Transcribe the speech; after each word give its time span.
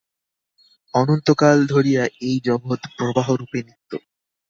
অনন্তকাল 0.93 1.57
ধরিয়া 1.67 2.03
এই 2.21 2.35
জগৎ 2.47 2.81
প্রবাহরূপে 2.95 3.59
নিত্য। 3.67 3.91